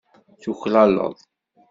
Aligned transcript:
Tuklaleḍ. 0.41 1.15